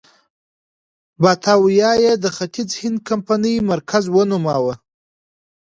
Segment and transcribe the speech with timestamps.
[1.21, 4.75] باتاویا یې د ختیځ هند کمپنۍ مرکز ونوماوه.